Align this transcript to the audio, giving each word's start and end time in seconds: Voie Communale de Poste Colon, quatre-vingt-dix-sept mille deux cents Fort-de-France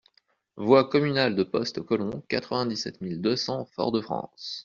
Voie 0.67 0.79
Communale 0.89 1.35
de 1.35 1.43
Poste 1.43 1.83
Colon, 1.83 2.23
quatre-vingt-dix-sept 2.27 3.01
mille 3.01 3.21
deux 3.21 3.35
cents 3.35 3.65
Fort-de-France 3.75 4.59